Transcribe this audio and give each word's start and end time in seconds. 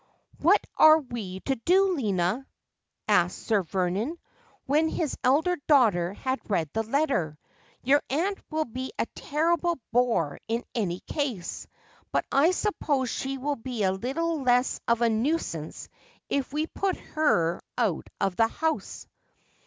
'What 0.39 0.65
are 0.77 0.97
we 0.97 1.41
to 1.41 1.55
do, 1.57 1.93
Lina?' 1.95 2.47
asked 3.07 3.37
Sir 3.37 3.61
Vernon, 3.61 4.17
when 4.65 4.89
his 4.89 5.15
elder 5.23 5.57
daughter 5.67 6.13
had 6.15 6.39
read 6.49 6.71
the 6.73 6.81
letter;' 6.81 7.37
your 7.83 8.01
aunt 8.09 8.39
will 8.49 8.65
be 8.65 8.91
a 8.97 9.05
terrible 9.13 9.77
bore 9.91 10.39
in 10.47 10.63
any 10.73 11.01
case, 11.01 11.67
but 12.11 12.25
I 12.31 12.49
suppose 12.49 13.11
she 13.11 13.37
will 13.37 13.57
be 13.57 13.83
a 13.83 13.91
little 13.91 14.41
less 14.41 14.79
of 14.87 15.01
a 15.03 15.07
nuis 15.07 15.53
ance 15.53 15.87
if 16.29 16.51
we 16.51 16.65
put 16.65 16.97
her 16.97 17.61
out 17.77 18.07
of 18.19 18.35
the 18.37 18.47
house.' 18.47 19.05